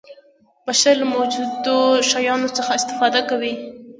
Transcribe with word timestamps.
بشر 0.67 0.93
له 1.01 1.05
موجودو 1.15 1.77
شیانو 2.09 2.49
څخه 2.57 2.71
استفاده 2.77 3.21
کوي. 3.29 3.53